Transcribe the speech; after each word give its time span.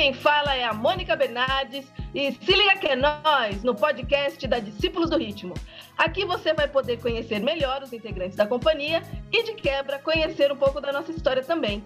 quem 0.00 0.14
fala 0.14 0.54
é 0.54 0.64
a 0.64 0.72
Mônica 0.72 1.14
Bernardes 1.14 1.86
e 2.14 2.32
se 2.32 2.52
liga 2.54 2.74
que 2.76 2.86
é 2.86 2.96
nós 2.96 3.62
no 3.62 3.74
podcast 3.74 4.46
da 4.46 4.58
Discípulos 4.58 5.10
do 5.10 5.18
Ritmo. 5.18 5.52
Aqui 5.98 6.24
você 6.24 6.54
vai 6.54 6.66
poder 6.66 6.98
conhecer 7.02 7.38
melhor 7.38 7.82
os 7.82 7.92
integrantes 7.92 8.34
da 8.34 8.46
companhia 8.46 9.02
e 9.30 9.42
de 9.42 9.52
quebra 9.52 9.98
conhecer 9.98 10.50
um 10.50 10.56
pouco 10.56 10.80
da 10.80 10.90
nossa 10.90 11.12
história 11.12 11.42
também. 11.42 11.84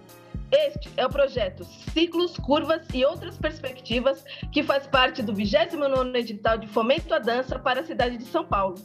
Este 0.49 0.89
é 0.95 1.05
o 1.05 1.09
projeto 1.09 1.65
Ciclos, 1.65 2.37
Curvas 2.37 2.87
e 2.93 3.03
Outras 3.03 3.37
Perspectivas, 3.37 4.23
que 4.49 4.63
faz 4.63 4.87
parte 4.87 5.21
do 5.21 5.33
29º 5.33 6.15
edital 6.15 6.57
de 6.57 6.67
Fomento 6.67 7.13
à 7.13 7.19
Dança 7.19 7.59
para 7.59 7.81
a 7.81 7.85
cidade 7.85 8.17
de 8.17 8.23
São 8.23 8.45
Paulo. 8.45 8.75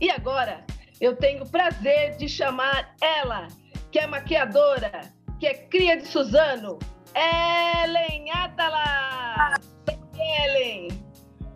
E 0.00 0.10
agora, 0.10 0.64
eu 0.98 1.14
tenho 1.14 1.42
o 1.42 1.50
prazer 1.50 2.16
de 2.16 2.30
chamar 2.30 2.94
ela, 2.98 3.46
que 3.92 3.98
é 3.98 4.06
maquiadora, 4.06 5.02
que 5.38 5.46
é 5.46 5.52
cria 5.52 5.98
de 5.98 6.06
Suzano, 6.06 6.78
Ellen 7.14 8.29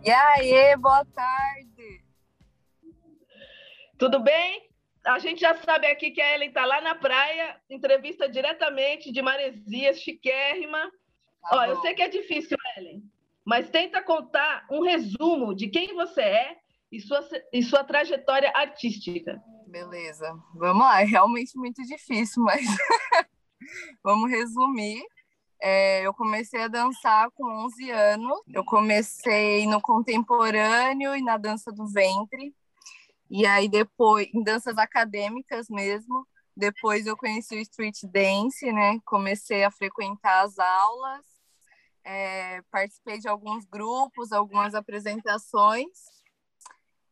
E 0.05 0.11
aí, 0.11 0.77
boa 0.77 1.03
tarde! 1.03 2.05
Tudo 3.97 4.19
bem? 4.19 4.69
A 5.03 5.17
gente 5.17 5.41
já 5.41 5.55
sabe 5.55 5.87
aqui 5.87 6.11
que 6.11 6.21
a 6.21 6.35
Ellen 6.35 6.49
está 6.49 6.63
lá 6.63 6.79
na 6.79 6.93
praia, 6.93 7.59
entrevista 7.67 8.29
diretamente 8.29 9.11
de 9.11 9.19
Maresias, 9.23 9.99
chiquérrima. 9.99 10.91
Tá 11.41 11.57
Ó, 11.57 11.65
eu 11.65 11.81
sei 11.81 11.95
que 11.95 12.03
é 12.03 12.07
difícil, 12.07 12.55
Ellen, 12.77 13.01
mas 13.43 13.71
tenta 13.71 13.99
contar 14.03 14.67
um 14.69 14.83
resumo 14.83 15.55
de 15.55 15.69
quem 15.69 15.95
você 15.95 16.21
é 16.21 16.57
e 16.91 16.99
sua, 16.99 17.27
e 17.51 17.63
sua 17.63 17.83
trajetória 17.83 18.53
artística. 18.55 19.41
Beleza, 19.65 20.31
vamos 20.53 20.85
lá. 20.85 21.01
É 21.01 21.05
realmente 21.05 21.57
muito 21.57 21.81
difícil, 21.81 22.43
mas 22.43 22.61
vamos 24.03 24.29
resumir. 24.29 25.03
É, 25.61 26.05
eu 26.05 26.13
comecei 26.13 26.61
a 26.61 26.67
dançar 26.67 27.29
com 27.31 27.65
11 27.65 27.89
anos. 27.91 28.39
Eu 28.53 28.63
comecei 28.65 29.65
no 29.67 29.81
contemporâneo 29.81 31.15
e 31.15 31.21
na 31.21 31.37
dança 31.37 31.71
do 31.71 31.87
ventre. 31.87 32.53
E 33.29 33.45
aí 33.45 33.67
depois, 33.67 34.27
em 34.33 34.43
danças 34.43 34.77
acadêmicas 34.77 35.69
mesmo. 35.69 36.27
Depois 36.55 37.05
eu 37.05 37.17
conheci 37.17 37.55
o 37.55 37.59
street 37.59 38.03
dance, 38.03 38.71
né? 38.71 38.99
Comecei 39.05 39.63
a 39.63 39.71
frequentar 39.71 40.43
as 40.43 40.57
aulas. 40.57 41.25
É, 42.03 42.61
participei 42.71 43.19
de 43.19 43.27
alguns 43.27 43.65
grupos, 43.65 44.31
algumas 44.31 44.75
apresentações. 44.75 46.14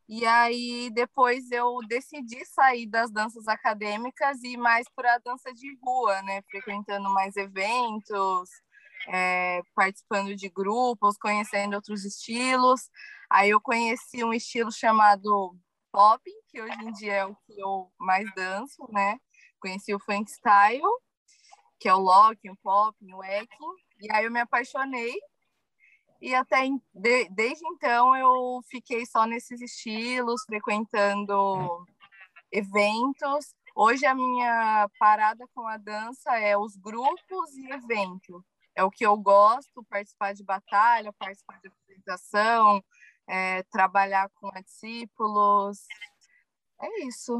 E 0.07 0.25
aí 0.25 0.89
depois 0.93 1.49
eu 1.51 1.79
decidi 1.87 2.45
sair 2.45 2.87
das 2.87 3.11
danças 3.11 3.47
acadêmicas 3.47 4.43
e 4.43 4.53
ir 4.53 4.57
mais 4.57 4.85
para 4.95 5.15
a 5.15 5.19
dança 5.19 5.53
de 5.53 5.77
rua, 5.81 6.21
né? 6.23 6.41
Frequentando 6.49 7.09
mais 7.13 7.35
eventos, 7.37 8.49
é, 9.07 9.61
participando 9.75 10.35
de 10.35 10.49
grupos, 10.49 11.17
conhecendo 11.17 11.75
outros 11.75 12.03
estilos. 12.05 12.89
Aí 13.29 13.49
eu 13.49 13.61
conheci 13.61 14.23
um 14.23 14.33
estilo 14.33 14.71
chamado 14.71 15.55
popping, 15.91 16.31
que 16.49 16.61
hoje 16.61 16.77
em 16.81 16.91
dia 16.91 17.13
é 17.13 17.25
o 17.25 17.35
que 17.35 17.59
eu 17.59 17.91
mais 17.97 18.29
danço, 18.35 18.85
né? 18.91 19.17
Conheci 19.59 19.93
o 19.93 19.99
funk 19.99 20.29
style, 20.29 20.81
que 21.79 21.88
é 21.88 21.93
o 21.93 21.99
locking, 21.99 22.49
o 22.49 22.57
popping, 22.57 23.13
o 23.13 23.17
wacking. 23.17 23.75
E 24.01 24.11
aí 24.11 24.25
eu 24.25 24.31
me 24.31 24.39
apaixonei 24.41 25.13
e 26.23 26.33
até 26.33 26.61
de, 26.93 27.27
desde 27.31 27.67
então 27.67 28.16
eu 28.16 28.61
fiquei 28.69 29.05
só 29.05 29.25
nesses 29.25 29.59
estilos, 29.59 30.41
frequentando 30.45 31.85
eventos. 32.49 33.53
Hoje 33.75 34.06
a 34.06 34.16
minha 34.16 34.89
parada 34.97 35.45
com 35.53 35.67
a 35.67 35.75
dança 35.75 36.39
é 36.39 36.57
os 36.57 36.78
grupos 36.78 37.53
e 37.57 37.69
evento. 37.69 38.41
É 38.73 38.81
o 38.85 38.89
que 38.89 39.06
eu 39.06 39.17
gosto, 39.17 39.84
participar 39.89 40.34
de 40.34 40.45
batalha, 40.45 41.11
participar 41.11 41.59
de 41.59 41.67
apresentação, 41.67 42.81
é, 43.28 43.61
trabalhar 43.63 44.29
com 44.35 44.50
discípulos. 44.61 45.85
É 46.81 47.05
isso. 47.05 47.38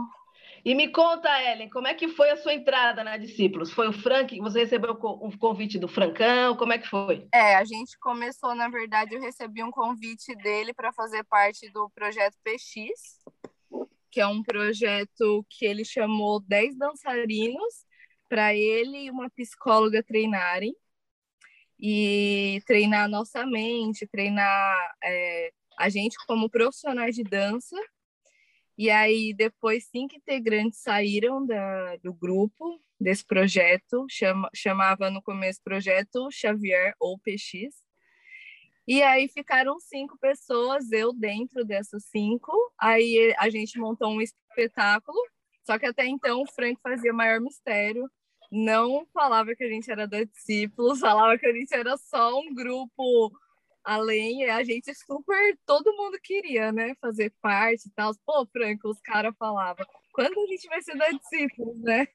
E 0.66 0.74
me 0.74 0.88
conta, 0.88 1.30
Ellen, 1.44 1.70
como 1.70 1.88
é 1.88 1.94
que 1.94 2.08
foi 2.08 2.30
a 2.30 2.38
sua 2.38 2.54
entrada 2.54 3.04
na 3.04 3.18
Discípulos? 3.18 3.72
Foi 3.72 3.90
o 3.90 3.94
Frank, 3.94 4.40
você 4.40 4.60
recebeu 4.60 4.98
um 5.22 5.38
convite 5.38 5.78
do 5.78 5.90
Francão? 5.90 6.56
Como 6.56 6.72
é 6.72 6.78
que 6.78 6.88
foi? 6.88 7.28
É, 7.34 7.56
a 7.56 7.66
gente 7.66 8.00
começou, 8.00 8.56
na 8.56 8.70
verdade, 8.70 9.14
eu 9.14 9.22
recebi 9.22 9.62
um 9.62 9.72
convite 9.72 10.34
dele 10.38 10.74
para 10.74 10.94
fazer 10.94 11.26
parte 11.26 11.70
do 11.70 11.90
projeto 11.90 12.38
PX, 12.46 13.20
que 14.10 14.22
é 14.22 14.28
um 14.28 14.42
projeto 14.42 15.46
que 15.50 15.66
ele 15.66 15.84
chamou 15.84 16.40
10 16.40 16.78
dançarinos 16.78 17.86
para 18.30 18.56
ele 18.56 19.06
e 19.06 19.12
uma 19.12 19.30
psicóloga 19.32 20.02
treinarem 20.02 20.74
e 21.78 22.62
treinar 22.66 23.10
nossa 23.10 23.46
mente, 23.46 24.08
treinar 24.08 24.96
é, 25.04 25.52
a 25.78 25.90
gente 25.90 26.16
como 26.26 26.50
profissionais 26.50 27.16
de 27.16 27.24
dança 27.24 27.76
e 28.78 28.90
aí, 28.90 29.34
depois, 29.34 29.86
cinco 29.86 30.16
integrantes 30.16 30.80
saíram 30.80 31.46
da, 31.46 31.96
do 31.98 32.14
grupo, 32.14 32.80
desse 33.00 33.26
projeto, 33.26 34.06
chama, 34.10 34.50
chamava 34.56 35.10
no 35.12 35.22
começo 35.22 35.62
Projeto 35.64 36.30
Xavier 36.32 36.96
ou 37.00 37.20
PX. 37.20 37.84
E 38.88 39.02
aí 39.02 39.28
ficaram 39.28 39.80
cinco 39.80 40.18
pessoas, 40.20 40.92
eu 40.92 41.14
dentro 41.14 41.64
dessas 41.64 42.06
cinco. 42.06 42.52
Aí 42.80 43.34
a 43.38 43.50
gente 43.50 43.80
montou 43.80 44.10
um 44.10 44.22
espetáculo, 44.22 45.18
só 45.66 45.78
que 45.78 45.86
até 45.86 46.06
então 46.06 46.42
o 46.42 46.52
Frank 46.52 46.80
fazia 46.82 47.14
maior 47.14 47.40
mistério. 47.40 48.10
Não 48.52 49.06
falava 49.14 49.56
que 49.56 49.64
a 49.64 49.70
gente 49.70 49.90
era 49.92 50.08
da 50.08 50.24
discípulos, 50.24 51.00
falava 51.00 51.38
que 51.38 51.46
a 51.46 51.54
gente 51.54 51.74
era 51.74 51.98
só 51.98 52.40
um 52.40 52.54
grupo 52.54 53.32
além, 53.84 54.50
a 54.50 54.64
gente 54.64 54.94
super, 54.94 55.58
todo 55.66 55.96
mundo 55.96 56.18
queria, 56.24 56.72
né, 56.72 56.96
fazer 57.02 57.34
parte 57.42 57.88
e 57.88 57.92
tal. 57.92 58.12
Pô, 58.26 58.46
Franco, 58.46 58.90
os 58.90 59.02
caras 59.02 59.36
falavam, 59.38 59.86
quando 60.14 60.40
a 60.40 60.48
gente 60.48 60.68
vai 60.68 60.82
ser 60.82 60.98
da 60.98 61.10
discípulos, 61.10 61.80
né? 61.82 62.08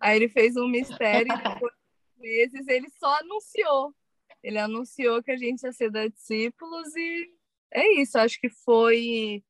Aí 0.00 0.16
ele 0.16 0.28
fez 0.28 0.56
um 0.56 0.68
mistério 0.68 1.32
e 1.32 1.36
depois 1.36 1.72
de 2.16 2.22
meses 2.22 2.68
ele 2.68 2.88
só 2.98 3.18
anunciou. 3.18 3.94
Ele 4.42 4.58
anunciou 4.58 5.22
que 5.22 5.30
a 5.30 5.36
gente 5.36 5.62
ia 5.62 5.72
ser 5.72 5.90
da 5.90 6.06
discípulos 6.08 6.94
e 6.96 7.30
é 7.72 8.00
isso, 8.00 8.18
acho 8.18 8.40
que 8.40 8.48
foi. 8.48 9.44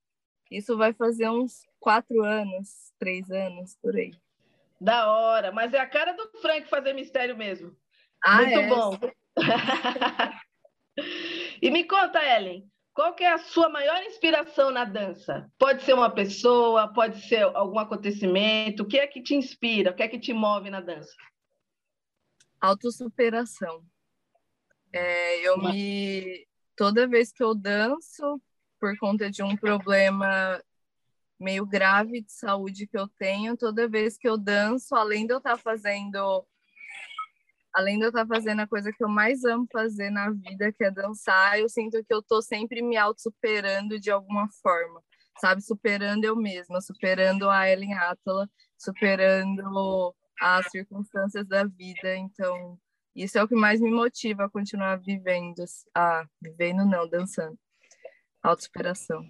Isso 0.50 0.76
vai 0.76 0.92
fazer 0.92 1.28
uns 1.28 1.62
quatro 1.78 2.22
anos, 2.22 2.92
três 2.98 3.30
anos, 3.30 3.76
por 3.80 3.94
aí. 3.94 4.12
Da 4.80 5.12
hora, 5.12 5.52
mas 5.52 5.72
é 5.72 5.78
a 5.78 5.86
cara 5.86 6.12
do 6.12 6.28
Frank 6.40 6.68
fazer 6.68 6.92
mistério 6.92 7.36
mesmo. 7.36 7.76
Ah, 8.22 8.42
Muito 8.42 8.58
é? 8.58 8.68
bom. 8.68 8.98
E 11.62 11.70
me 11.70 11.84
conta, 11.84 12.18
Ellen, 12.24 12.70
qual 12.94 13.14
é 13.20 13.26
a 13.26 13.38
sua 13.38 13.68
maior 13.68 14.02
inspiração 14.04 14.70
na 14.70 14.84
dança? 14.84 15.50
Pode 15.58 15.82
ser 15.82 15.94
uma 15.94 16.10
pessoa, 16.10 16.92
pode 16.92 17.20
ser 17.28 17.42
algum 17.54 17.78
acontecimento. 17.78 18.82
O 18.82 18.86
que 18.86 18.98
é 18.98 19.06
que 19.06 19.22
te 19.22 19.34
inspira? 19.34 19.90
O 19.90 19.94
que 19.94 20.02
é 20.02 20.08
que 20.08 20.18
te 20.18 20.32
move 20.32 20.70
na 20.70 20.80
dança? 20.80 21.14
Autossuperação. 22.60 23.84
É, 24.92 25.46
eu 25.46 25.56
me 25.58 26.46
toda 26.76 27.06
vez 27.06 27.30
que 27.30 27.42
eu 27.42 27.54
danço 27.54 28.40
por 28.80 28.96
conta 28.98 29.30
de 29.30 29.42
um 29.42 29.54
problema 29.54 30.60
meio 31.38 31.64
grave 31.66 32.22
de 32.22 32.32
saúde 32.32 32.86
que 32.86 32.98
eu 32.98 33.06
tenho, 33.18 33.56
toda 33.56 33.88
vez 33.88 34.16
que 34.16 34.28
eu 34.28 34.36
danço, 34.36 34.94
além 34.94 35.26
de 35.26 35.32
eu 35.32 35.38
estar 35.38 35.56
fazendo 35.56 36.44
além 37.74 37.98
de 37.98 38.04
eu 38.04 38.08
estar 38.08 38.26
fazendo 38.26 38.60
a 38.60 38.66
coisa 38.66 38.92
que 38.92 39.02
eu 39.02 39.08
mais 39.08 39.44
amo 39.44 39.66
fazer 39.72 40.10
na 40.10 40.30
vida, 40.30 40.72
que 40.72 40.84
é 40.84 40.90
dançar, 40.90 41.58
eu 41.58 41.68
sinto 41.68 42.04
que 42.04 42.12
eu 42.12 42.20
estou 42.20 42.42
sempre 42.42 42.82
me 42.82 42.96
auto-superando 42.96 43.98
de 43.98 44.10
alguma 44.10 44.48
forma, 44.62 45.02
sabe? 45.40 45.62
Superando 45.62 46.24
eu 46.24 46.36
mesma, 46.36 46.80
superando 46.80 47.48
a 47.48 47.68
Ellen 47.68 47.94
Atala, 47.94 48.48
superando 48.78 50.14
as 50.40 50.70
circunstâncias 50.70 51.46
da 51.46 51.64
vida. 51.64 52.16
Então, 52.16 52.78
isso 53.14 53.38
é 53.38 53.42
o 53.42 53.48
que 53.48 53.54
mais 53.54 53.80
me 53.80 53.90
motiva 53.90 54.44
a 54.44 54.50
continuar 54.50 54.96
vivendo. 54.96 55.62
Ah, 55.94 56.24
vivendo 56.40 56.84
não, 56.84 57.08
dançando. 57.08 57.58
Autossuperação. 58.42 59.22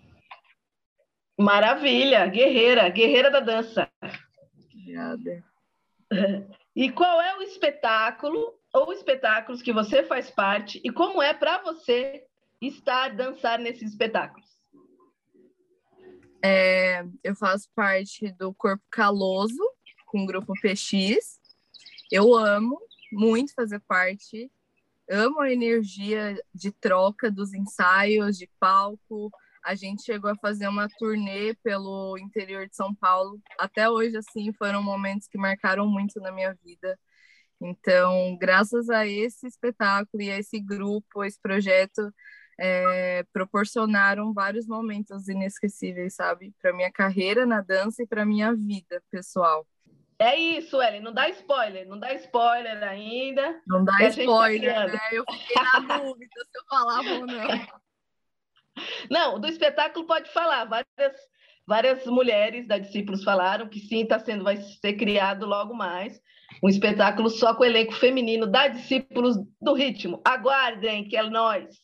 Maravilha, 1.39 2.27
guerreira, 2.27 2.89
guerreira 2.91 3.31
da 3.31 3.41
dança. 3.41 3.91
Obrigada. 4.73 5.45
E 6.75 6.91
qual 6.91 7.21
é 7.21 7.37
o 7.39 7.43
espetáculo 7.43 8.55
ou 8.73 8.93
espetáculos 8.93 9.63
que 9.63 9.73
você 9.73 10.05
faz 10.05 10.31
parte 10.31 10.81
e 10.85 10.91
como 10.91 11.21
é 11.21 11.35
para 11.35 11.61
você 11.63 12.25
estar 12.61 13.15
dançar 13.17 13.59
nesses 13.59 13.91
espetáculos? 13.91 14.49
É, 16.43 17.05
eu 17.23 17.35
faço 17.35 17.69
parte 17.75 18.33
do 18.33 18.55
Corpo 18.55 18.83
Caloso 18.91 19.63
com 20.07 20.23
o 20.23 20.27
grupo 20.27 20.55
PX. 20.63 21.41
Eu 22.11 22.35
amo 22.35 22.81
muito 23.13 23.53
fazer 23.55 23.81
parte. 23.81 24.51
Amo 25.09 25.41
a 25.41 25.53
energia 25.53 26.41
de 26.55 26.71
troca 26.71 27.31
dos 27.31 27.53
ensaios, 27.53 28.39
de 28.39 28.49
palco, 28.59 29.31
a 29.65 29.75
gente 29.75 30.03
chegou 30.03 30.31
a 30.31 30.37
fazer 30.37 30.69
uma 30.69 30.89
turnê 30.99 31.55
pelo 31.62 32.17
interior 32.19 32.67
de 32.67 32.75
São 32.75 32.95
Paulo. 32.95 33.41
Até 33.59 33.89
hoje, 33.89 34.17
assim, 34.17 34.53
foram 34.53 34.83
momentos 34.83 35.29
que 35.29 35.39
marcaram 35.39 35.87
muito 35.87 36.19
na 36.21 36.33
minha 36.33 36.55
vida. 36.65 36.99
Então, 37.61 38.37
graças 38.39 38.89
a 38.89 39.07
esse 39.07 39.47
espetáculo 39.47 40.23
e 40.23 40.31
a 40.31 40.39
esse 40.39 40.59
grupo, 40.59 41.23
esse 41.23 41.39
projeto, 41.41 42.12
é, 42.59 43.25
proporcionaram 43.33 44.33
vários 44.33 44.67
momentos 44.67 45.29
inesquecíveis, 45.29 46.15
sabe? 46.15 46.55
Para 46.61 46.73
minha 46.73 46.91
carreira 46.91 47.45
na 47.45 47.61
dança 47.61 48.03
e 48.03 48.07
para 48.07 48.25
minha 48.25 48.55
vida 48.55 49.03
pessoal. 49.11 49.67
É 50.19 50.37
isso, 50.37 50.81
Ellen, 50.83 51.01
não 51.01 51.15
dá 51.15 51.31
spoiler, 51.31 51.89
não 51.89 51.99
dá 51.99 52.12
spoiler 52.15 52.83
ainda. 52.83 53.62
Não 53.67 53.83
dá 53.83 53.97
tá 53.97 54.09
spoiler, 54.09 54.75
tá 54.75 54.87
né? 54.89 54.99
Eu 55.12 55.25
fiquei 55.31 55.62
na 55.62 55.99
dúvida 55.99 56.35
se 56.51 56.59
eu 56.59 56.65
falava 56.69 57.09
ou 57.09 57.27
não. 57.27 57.49
Não, 59.11 59.38
do 59.38 59.49
espetáculo 59.49 60.06
pode 60.06 60.31
falar. 60.31 60.65
Várias, 60.65 61.17
várias 61.67 62.06
mulheres 62.06 62.67
da 62.67 62.79
Discípulos 62.79 63.25
falaram 63.25 63.69
que 63.69 63.81
sim, 63.81 64.06
tá 64.06 64.19
sendo, 64.19 64.44
vai 64.44 64.56
ser 64.56 64.94
criado 64.94 65.47
logo 65.47 65.75
mais 65.75 66.21
um 66.62 66.69
espetáculo 66.69 67.31
só 67.31 67.55
com 67.55 67.62
o 67.62 67.67
elenco 67.67 67.93
feminino 67.93 68.47
da 68.47 68.69
Discípulos 68.69 69.37
do 69.61 69.73
Ritmo. 69.75 70.21
Aguardem, 70.25 71.09
que 71.09 71.17
é 71.17 71.23
nós, 71.23 71.77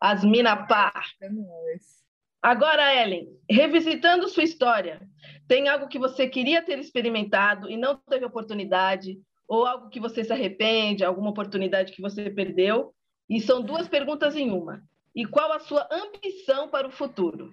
as 0.00 0.24
Mina 0.24 0.56
Pá. 0.66 0.92
É 1.20 1.28
nós. 1.28 1.96
Agora, 2.42 2.94
Ellen, 2.94 3.28
revisitando 3.50 4.28
sua 4.28 4.44
história, 4.44 5.00
tem 5.48 5.68
algo 5.68 5.88
que 5.88 5.98
você 5.98 6.28
queria 6.28 6.62
ter 6.62 6.78
experimentado 6.78 7.68
e 7.68 7.76
não 7.76 7.96
teve 7.96 8.24
oportunidade, 8.24 9.18
ou 9.48 9.66
algo 9.66 9.88
que 9.88 10.00
você 10.00 10.24
se 10.24 10.32
arrepende, 10.32 11.04
alguma 11.04 11.30
oportunidade 11.30 11.92
que 11.92 12.02
você 12.02 12.30
perdeu? 12.30 12.92
E 13.28 13.40
são 13.40 13.62
duas 13.62 13.88
perguntas 13.88 14.36
em 14.36 14.50
uma. 14.50 14.82
E 15.16 15.24
qual 15.24 15.50
a 15.50 15.58
sua 15.58 15.88
ambição 15.90 16.68
para 16.68 16.86
o 16.86 16.92
futuro? 16.92 17.50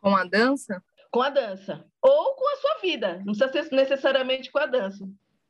Com 0.00 0.14
a 0.14 0.24
dança? 0.24 0.80
Com 1.10 1.20
a 1.20 1.30
dança. 1.30 1.84
Ou 2.00 2.36
com 2.36 2.48
a 2.48 2.56
sua 2.58 2.78
vida. 2.80 3.20
Não 3.26 3.34
precisa 3.34 3.68
ser 3.68 3.74
necessariamente 3.74 4.52
com 4.52 4.60
a 4.60 4.66
dança. 4.66 5.04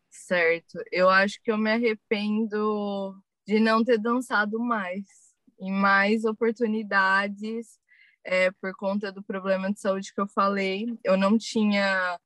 Certo. 0.08 0.82
Eu 0.90 1.10
acho 1.10 1.42
que 1.42 1.52
eu 1.52 1.58
me 1.58 1.70
arrependo 1.70 3.14
de 3.46 3.60
não 3.60 3.84
ter 3.84 3.98
dançado 3.98 4.58
mais. 4.58 5.04
Em 5.60 5.70
mais 5.70 6.24
oportunidades 6.24 7.78
é, 8.24 8.50
por 8.50 8.74
conta 8.74 9.12
do 9.12 9.22
problema 9.22 9.70
de 9.70 9.78
saúde 9.78 10.12
que 10.14 10.20
eu 10.22 10.26
falei. 10.26 10.86
Eu 11.04 11.18
não 11.18 11.36
tinha 11.36 12.18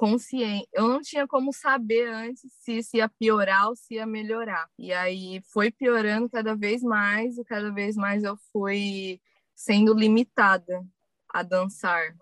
consciência, 0.00 0.66
eu 0.72 0.88
não 0.88 1.02
tinha 1.02 1.28
como 1.28 1.52
saber 1.52 2.08
antes 2.08 2.40
se 2.58 2.80
ia 2.94 3.06
piorar 3.06 3.68
ou 3.68 3.76
se 3.76 3.96
ia 3.96 4.06
melhorar. 4.06 4.66
E 4.78 4.94
aí 4.94 5.42
foi 5.52 5.70
piorando 5.70 6.26
cada 6.30 6.56
vez 6.56 6.82
mais 6.82 7.36
e 7.36 7.44
cada 7.44 7.70
vez 7.70 7.96
mais 7.96 8.24
eu 8.24 8.34
fui 8.50 9.20
sendo 9.54 9.92
limitada 9.92 10.82
a 11.28 11.42
dançar, 11.42 12.16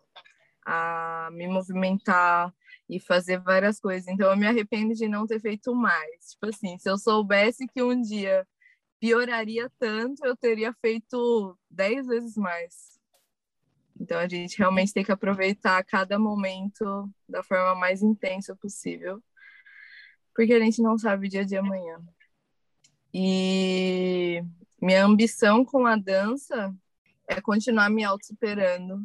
a 0.67 1.29
me 1.31 1.47
movimentar 1.47 2.53
e 2.91 2.99
fazer 2.99 3.39
várias 3.41 3.79
coisas. 3.79 4.09
Então 4.09 4.29
eu 4.29 4.37
me 4.37 4.49
arrependo 4.49 4.93
de 4.93 5.07
não 5.07 5.25
ter 5.25 5.41
feito 5.41 5.73
mais. 5.73 6.31
Tipo 6.33 6.47
assim, 6.47 6.77
se 6.79 6.91
eu 6.91 6.99
soubesse 6.99 7.65
que 7.69 7.81
um 7.81 8.01
dia 8.03 8.45
pioraria 8.99 9.71
tanto, 9.79 10.27
eu 10.27 10.37
teria 10.37 10.75
feito 10.81 11.57
dez 11.71 12.09
vezes 12.09 12.37
mais. 12.37 12.98
Então 13.99 14.19
a 14.19 14.29
gente 14.29 14.59
realmente 14.59 14.93
tem 14.93 15.05
que 15.05 15.13
aproveitar 15.13 15.83
cada 15.85 16.19
momento 16.19 17.11
da 17.29 17.43
forma 17.43 17.75
mais 17.75 18.03
intensa 18.03 18.55
possível, 18.55 19.23
porque 20.35 20.53
a 20.53 20.61
gente 20.61 20.81
não 20.81 20.97
sabe 20.97 21.27
o 21.27 21.31
dia 21.31 21.45
de 21.45 21.57
amanhã. 21.57 22.01
E 23.13 24.43
minha 24.81 25.05
ambição 25.05 25.65
com 25.65 25.87
a 25.87 25.97
dança 25.97 26.75
é 27.27 27.41
continuar 27.41 27.91
me 27.91 28.05
auto-superando 28.05 29.01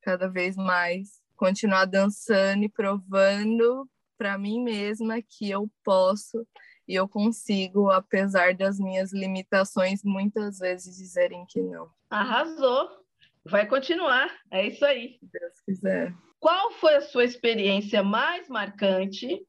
cada 0.00 0.28
vez 0.28 0.56
mais, 0.56 1.20
continuar 1.36 1.84
dançando 1.84 2.64
e 2.64 2.68
provando 2.68 3.88
para 4.16 4.38
mim 4.38 4.62
mesma 4.62 5.20
que 5.20 5.50
eu 5.50 5.70
posso 5.82 6.46
e 6.86 6.94
eu 6.94 7.08
consigo, 7.08 7.90
apesar 7.90 8.54
das 8.54 8.78
minhas 8.78 9.12
limitações, 9.12 10.02
muitas 10.04 10.58
vezes 10.58 10.96
dizerem 10.96 11.44
que 11.46 11.60
não. 11.60 11.90
Arrasou! 12.10 13.03
Vai 13.46 13.66
continuar, 13.66 14.30
é 14.50 14.66
isso 14.66 14.84
aí. 14.84 15.18
Se 15.20 15.28
Deus 15.30 15.60
quiser. 15.66 16.14
Qual 16.40 16.72
foi 16.72 16.94
a 16.96 17.00
sua 17.00 17.24
experiência 17.24 18.02
mais 18.02 18.48
marcante 18.48 19.40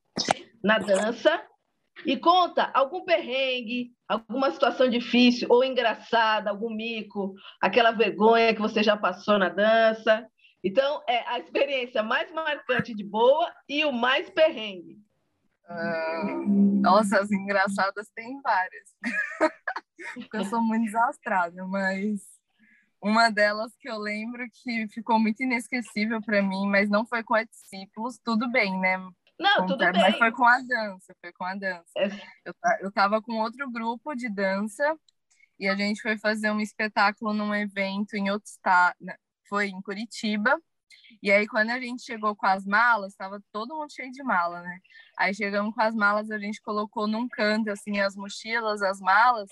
na 0.63 0.80
dança? 0.80 1.42
E 2.06 2.18
conta 2.18 2.69
algum 2.74 3.06
perrengue, 3.06 3.92
alguma 4.07 4.51
situação 4.51 4.89
difícil 4.89 5.47
ou 5.50 5.63
engraçada, 5.63 6.50
algum 6.50 6.69
mico, 6.69 7.33
aquela 7.62 7.92
vergonha 7.92 8.53
que 8.53 8.62
você 8.62 8.83
já 8.83 8.97
passou 8.97 9.39
na 9.39 9.47
dança. 9.47 10.27
Então, 10.62 11.01
é 11.07 11.19
a 11.30 11.39
experiência 11.39 12.03
mais 12.03 12.31
marcante 12.33 12.94
de 12.94 13.03
boa 13.03 13.50
e 13.69 13.86
o 13.86 13.94
mais 13.94 14.30
perrengue. 14.30 14.97
Uh, 15.69 16.81
nossa, 16.81 17.19
as 17.19 17.31
engraçadas 17.31 18.09
tem 18.13 18.42
várias. 18.42 18.89
Porque 20.15 20.38
eu 20.38 20.45
sou 20.45 20.62
muito 20.62 20.86
desastrada, 20.86 21.65
mas 21.65 22.34
uma 23.06 23.30
delas 23.30 23.72
que 23.80 23.88
eu 23.88 24.00
lembro 24.00 24.44
que 24.52 24.88
ficou 24.88 25.19
muito 25.19 25.44
inesquecível 25.44 26.19
para 26.24 26.42
mim, 26.42 26.68
mas 26.68 26.90
não 26.90 27.06
foi 27.06 27.24
com 27.24 27.36
a 27.36 27.44
discípulos, 27.44 28.19
tudo 28.24 28.52
bem, 28.52 28.80
né? 28.80 28.98
Não, 29.40 29.68
tudo 29.68 29.78
bem. 29.78 30.02
Mas 30.02 30.18
foi 30.18 30.31
com 30.31 30.44
a 30.44 30.60
dança, 30.60 31.13
foi 31.22 31.31
com 31.34 31.44
a 31.44 31.54
dança. 31.54 31.92
É. 31.98 32.07
Eu, 32.44 32.54
eu 32.81 32.92
tava 32.92 33.22
com 33.22 33.34
outro 33.34 33.69
grupo 33.69 34.16
de 34.16 34.28
dança 34.28 34.98
e 35.60 35.68
a 35.68 35.75
gente 35.75 36.02
foi 36.02 36.18
fazer 36.18 36.50
um 36.50 36.60
espetáculo 36.60 37.31
num 37.31 37.54
evento 37.54 38.16
em 38.16 38.31
outro 38.31 38.50
estado, 38.50 38.96
né? 39.00 39.16
foi 39.48 39.68
em 39.68 39.81
Curitiba. 39.84 40.60
E 41.22 41.31
aí, 41.31 41.48
quando 41.48 41.69
a 41.69 41.80
gente 41.80 42.04
chegou 42.04 42.36
com 42.36 42.48
as 42.48 42.66
malas, 42.66 43.12
estava 43.12 43.40
todo 43.52 43.75
mundo 43.75 43.94
cheio 43.94 44.12
de 44.12 44.24
mala, 44.24 44.62
né? 44.62 44.80
Aí 45.16 45.34
chegamos 45.34 45.75
com 45.75 45.81
as 45.81 45.94
malas, 45.94 46.31
a 46.31 46.40
gente 46.40 46.60
colocou 46.62 47.07
num 47.07 47.30
canto, 47.30 47.69
assim, 47.69 48.00
as 48.00 48.16
mochilas, 48.16 48.81
as 48.81 49.00
malas, 49.00 49.48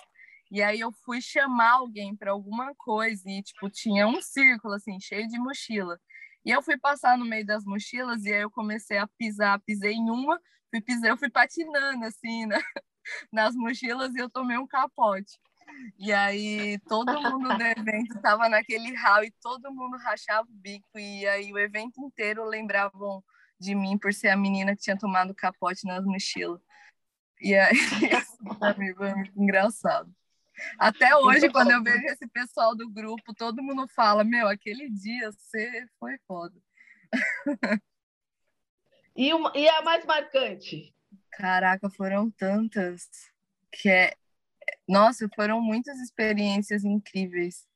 e 0.53 0.61
aí 0.61 0.81
eu 0.81 0.91
fui 0.91 1.19
chamar 1.19 1.71
alguém 1.71 2.15
para 2.15 2.29
alguma 2.29 2.75
coisa 2.75 3.23
e, 3.27 3.41
tipo, 3.41 3.71
tinha 3.71 4.07
um 4.07 4.21
círculo, 4.21 4.75
assim, 4.75 4.99
cheio 4.99 5.27
de 5.27 5.39
mochila. 5.39 5.99
E 6.45 6.51
eu 6.51 6.61
fui 6.61 6.77
passar 6.77 7.17
no 7.17 7.25
meio 7.25 7.43
das 7.43 7.63
mochilas 7.65 8.23
e 8.23 8.31
aí 8.31 8.41
eu 8.41 8.51
comecei 8.51 8.99
a 8.99 9.07
pisar, 9.07 9.59
pisei 9.61 9.93
em 9.93 10.11
uma, 10.11 10.39
fui 10.69 10.79
pisar, 10.79 11.09
eu 11.09 11.17
fui 11.17 11.27
patinando, 11.27 12.05
assim, 12.05 12.45
nas 13.33 13.55
mochilas 13.55 14.13
e 14.13 14.19
eu 14.19 14.29
tomei 14.29 14.55
um 14.59 14.67
capote. 14.67 15.39
E 15.97 16.13
aí 16.13 16.77
todo 16.87 17.19
mundo 17.19 17.57
do 17.57 17.63
evento 17.63 18.15
estava 18.15 18.47
naquele 18.47 18.93
ralo 18.93 19.25
e 19.25 19.33
todo 19.41 19.73
mundo 19.73 19.97
rachava 19.97 20.47
o 20.47 20.53
bico. 20.53 20.99
E 20.99 21.25
aí 21.25 21.51
o 21.51 21.57
evento 21.57 21.99
inteiro 21.99 22.45
lembravam 22.45 23.23
de 23.59 23.73
mim 23.73 23.97
por 23.97 24.13
ser 24.13 24.29
a 24.29 24.37
menina 24.37 24.75
que 24.75 24.83
tinha 24.83 24.99
tomado 24.99 25.33
capote 25.33 25.87
nas 25.87 26.05
mochilas. 26.05 26.61
E 27.41 27.55
aí, 27.55 27.73
isso 28.21 28.37
pra 28.59 28.75
foi 28.75 29.15
muito 29.15 29.41
engraçado. 29.41 30.13
Até 30.77 31.15
hoje, 31.15 31.49
quando 31.49 31.71
eu 31.71 31.83
vejo 31.83 32.05
esse 32.05 32.27
pessoal 32.27 32.75
do 32.75 32.89
grupo, 32.89 33.33
todo 33.33 33.63
mundo 33.63 33.87
fala: 33.87 34.23
Meu, 34.23 34.47
aquele 34.47 34.89
dia 34.89 35.31
você 35.31 35.87
foi 35.99 36.17
foda. 36.27 36.55
E, 39.15 39.31
uma, 39.31 39.51
e 39.55 39.69
a 39.69 39.83
mais 39.83 40.03
marcante? 40.05 40.91
Caraca, 41.33 41.87
foram 41.87 42.31
tantas 42.31 43.07
que 43.71 43.87
é. 43.87 44.15
Nossa, 44.87 45.29
foram 45.35 45.61
muitas 45.61 45.99
experiências 45.99 46.83
incríveis. 46.83 47.67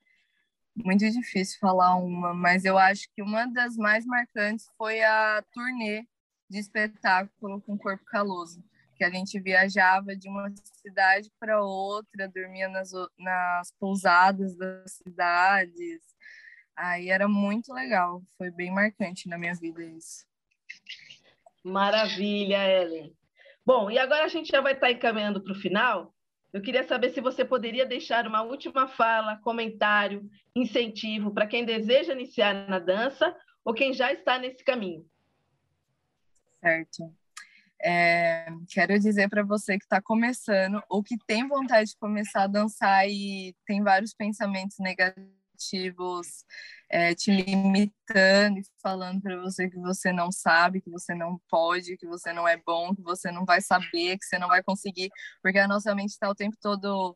Muito 0.76 1.08
difícil 1.12 1.60
falar 1.60 1.96
uma, 1.96 2.34
mas 2.34 2.66
eu 2.66 2.76
acho 2.76 3.08
que 3.14 3.22
uma 3.22 3.46
das 3.46 3.78
mais 3.78 4.04
marcantes 4.04 4.68
foi 4.80 5.04
a 5.04 5.44
turnê 5.52 6.08
de 6.50 6.58
espetáculo 6.58 7.62
com 7.62 7.78
Corpo 7.78 8.04
Caloso 8.06 8.64
que 8.98 9.04
a 9.04 9.10
gente 9.10 9.40
viajava 9.40 10.16
de 10.16 10.28
uma 10.28 10.52
cidade 10.82 11.32
para 11.40 11.62
outra, 11.62 12.28
dormia 12.28 12.68
nas, 12.68 12.92
nas 13.18 13.72
pousadas 13.80 14.58
das 14.58 14.94
cidades. 14.94 16.02
Aí 16.76 17.10
era 17.10 17.28
muito 17.28 17.74
legal, 17.74 18.22
foi 18.38 18.52
bem 18.52 18.72
marcante 18.72 19.30
na 19.30 19.38
minha 19.38 19.54
vida 19.56 19.84
isso. 19.84 20.26
Maravilha, 21.64 22.58
Ellen. 22.68 23.16
Bom, 23.66 23.92
e 23.92 23.98
agora 23.98 24.26
a 24.26 24.30
gente 24.30 24.50
já 24.50 24.62
vai 24.62 24.74
estar 24.74 24.92
encaminhando 24.92 25.42
para 25.42 25.52
o 25.52 25.60
final. 25.60 26.14
Eu 26.54 26.62
queria 26.62 26.88
saber 26.88 27.10
se 27.10 27.20
você 27.20 27.44
poderia 27.44 27.86
deixar 27.86 28.26
uma 28.26 28.42
última 28.42 28.88
fala, 28.88 29.38
comentário, 29.38 30.30
incentivo 30.56 31.34
para 31.34 31.46
quem 31.46 31.66
deseja 31.66 32.14
iniciar 32.14 32.54
na 32.70 32.80
dança 32.80 33.36
ou 33.66 33.74
quem 33.74 33.94
já 33.94 34.14
está 34.14 34.40
nesse 34.40 34.64
caminho. 34.64 35.06
Certo. 36.62 37.14
É, 37.82 38.48
quero 38.70 39.00
dizer 39.00 39.30
para 39.30 39.44
você 39.44 39.78
que 39.78 39.86
está 39.86 40.02
começando 40.02 40.82
ou 40.90 41.04
que 41.04 41.16
tem 41.28 41.48
vontade 41.48 41.92
de 41.92 41.98
começar 41.98 42.44
a 42.44 42.48
dançar 42.48 43.08
e 43.08 43.56
tem 43.66 43.84
vários 43.84 44.14
pensamentos 44.14 44.78
negativos 44.80 46.44
é, 46.90 47.14
te 47.14 47.32
limitando 47.32 48.60
falando 48.82 49.22
para 49.22 49.40
você 49.42 49.70
que 49.70 49.78
você 49.78 50.12
não 50.12 50.32
sabe, 50.32 50.82
que 50.82 50.90
você 50.90 51.14
não 51.14 51.40
pode, 51.50 51.98
que 51.98 52.08
você 52.08 52.34
não 52.34 52.48
é 52.48 52.58
bom, 52.58 52.96
que 52.96 53.02
você 53.02 53.32
não 53.32 53.46
vai 53.46 53.62
saber, 53.62 54.18
que 54.18 54.26
você 54.26 54.40
não 54.40 54.48
vai 54.48 54.64
conseguir, 54.64 55.10
porque 55.42 55.60
a 55.60 55.68
nossa 55.68 55.94
mente 55.96 56.12
está 56.12 56.30
o 56.30 56.36
tempo 56.36 56.56
todo 56.62 57.16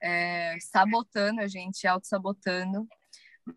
é, 0.00 0.56
sabotando 0.60 1.40
a 1.40 1.46
gente, 1.48 1.86
auto-sabotando. 1.86 2.86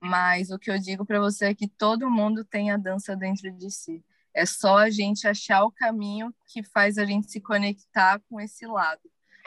Mas 0.01 0.49
o 0.51 0.59
que 0.59 0.71
eu 0.71 0.79
digo 0.79 1.05
para 1.05 1.19
você 1.19 1.47
é 1.47 1.55
que 1.55 1.67
todo 1.67 2.09
mundo 2.09 2.43
tem 2.45 2.71
a 2.71 2.77
dança 2.77 3.15
dentro 3.15 3.51
de 3.51 3.69
si. 3.71 4.03
É 4.33 4.45
só 4.45 4.77
a 4.77 4.89
gente 4.89 5.27
achar 5.27 5.63
o 5.63 5.71
caminho 5.71 6.33
que 6.47 6.63
faz 6.63 6.97
a 6.97 7.05
gente 7.05 7.31
se 7.31 7.39
conectar 7.39 8.19
com 8.29 8.39
esse 8.39 8.65
lado. 8.65 9.01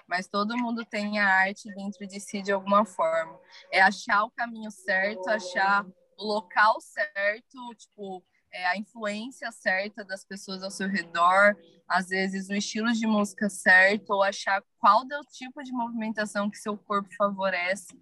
Mas 0.07 0.29
todo 0.29 0.57
mundo 0.57 0.85
tem 0.85 1.19
a 1.19 1.27
arte 1.27 1.69
dentro 1.75 2.07
de 2.07 2.21
si 2.21 2.41
de 2.41 2.53
alguma 2.53 2.85
forma. 2.85 3.39
É 3.73 3.81
achar 3.81 4.23
o 4.25 4.31
caminho 4.31 4.71
certo, 4.71 5.29
achar 5.29 5.85
o 6.17 6.25
local 6.25 6.81
certo, 6.81 7.75
tipo, 7.75 8.23
é, 8.53 8.67
a 8.69 8.77
influência 8.77 9.51
certa 9.51 10.05
das 10.05 10.25
pessoas 10.25 10.63
ao 10.63 10.71
seu 10.71 10.89
redor, 10.89 11.57
às 11.89 12.09
vezes 12.09 12.49
o 12.49 12.55
estilo 12.55 12.93
de 12.93 13.07
música 13.07 13.49
certo, 13.49 14.11
ou 14.11 14.23
achar 14.23 14.63
qual 14.79 15.03
é 15.11 15.19
o 15.19 15.25
tipo 15.25 15.63
de 15.63 15.73
movimentação 15.73 16.49
que 16.49 16.57
seu 16.57 16.77
corpo 16.77 17.09
favorece. 17.17 18.01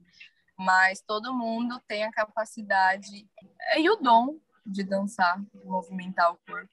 Mas 0.56 1.00
todo 1.00 1.34
mundo 1.34 1.80
tem 1.88 2.04
a 2.04 2.12
capacidade 2.12 3.28
e 3.76 3.90
o 3.90 3.96
dom 3.96 4.38
de 4.64 4.83
dançar, 4.83 5.40
de 5.40 5.64
movimentar 5.64 6.33
o 6.33 6.38
corpo, 6.47 6.71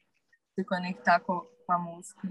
se 0.55 0.63
conectar 0.63 1.19
com, 1.19 1.39
com 1.65 1.73
a 1.73 1.79
música. 1.79 2.27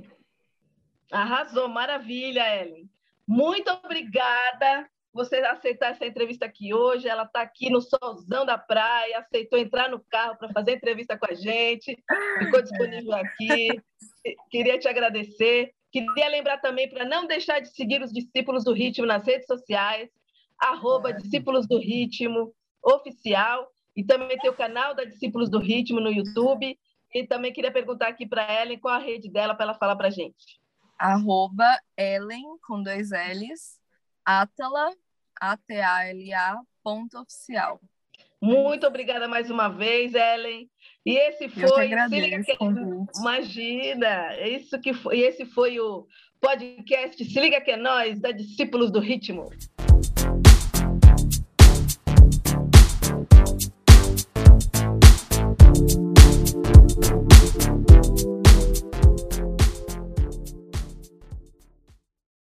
Arrasou, 1.10 1.68
maravilha, 1.68 2.62
Ellen. 2.62 2.88
Muito 3.26 3.70
obrigada 3.70 4.88
você 5.12 5.36
aceitar 5.36 5.90
essa 5.90 6.06
entrevista 6.06 6.46
aqui 6.46 6.72
hoje. 6.72 7.08
Ela 7.08 7.24
está 7.24 7.42
aqui 7.42 7.70
no 7.70 7.80
solzão 7.80 8.46
da 8.46 8.56
praia, 8.56 9.18
aceitou 9.18 9.58
entrar 9.58 9.88
no 9.88 10.00
carro 10.00 10.36
para 10.36 10.52
fazer 10.52 10.76
entrevista 10.76 11.18
com 11.18 11.26
a 11.26 11.34
gente, 11.34 12.02
ficou 12.38 12.62
disponível 12.62 13.14
aqui. 13.14 13.68
Queria 14.50 14.78
te 14.78 14.88
agradecer. 14.88 15.72
Queria 15.92 16.28
lembrar 16.28 16.58
também 16.58 16.88
para 16.88 17.04
não 17.04 17.26
deixar 17.26 17.60
de 17.60 17.68
seguir 17.68 18.00
os 18.00 18.12
discípulos 18.12 18.64
do 18.64 18.72
ritmo 18.72 19.06
nas 19.06 19.26
redes 19.26 19.46
sociais, 19.46 20.08
arroba 20.56 21.12
discípulos 21.12 21.66
do 21.66 21.78
ritmo 21.78 22.54
oficial, 22.82 23.68
e 24.00 24.04
também 24.04 24.38
tem 24.38 24.48
o 24.48 24.56
canal 24.56 24.94
da 24.94 25.04
Discípulos 25.04 25.50
do 25.50 25.58
Ritmo 25.58 26.00
no 26.00 26.10
YouTube. 26.10 26.74
E 27.14 27.26
também 27.26 27.52
queria 27.52 27.70
perguntar 27.70 28.08
aqui 28.08 28.26
para 28.26 28.62
Ellen 28.62 28.78
qual 28.78 28.94
a 28.94 28.98
rede 28.98 29.30
dela 29.30 29.54
para 29.54 29.64
ela 29.64 29.74
falar 29.74 29.94
para 29.94 30.08
a 30.08 30.10
gente. 30.10 30.58
Arroba 30.98 31.78
Ellen, 31.98 32.46
com 32.66 32.82
dois 32.82 33.10
L's, 33.10 33.78
Atala, 34.24 34.94
A-T-A-L-A, 35.38 36.60
ponto 36.82 37.18
oficial. 37.18 37.78
Muito 38.40 38.86
obrigada 38.86 39.28
mais 39.28 39.50
uma 39.50 39.68
vez, 39.68 40.14
Ellen. 40.14 40.70
E 41.04 41.18
esse 41.18 41.50
foi. 41.50 41.84
Agradeço, 41.84 42.56
que... 42.56 43.20
Imagina! 43.20 44.34
Isso 44.48 44.80
que 44.80 44.94
foi... 44.94 45.18
E 45.18 45.22
esse 45.24 45.44
foi 45.44 45.78
o 45.78 46.06
podcast 46.40 47.22
Se 47.22 47.38
Liga 47.38 47.60
Que 47.60 47.72
é 47.72 47.76
Nós, 47.76 48.18
da 48.18 48.30
Discípulos 48.30 48.90
do 48.90 48.98
Ritmo. 48.98 49.50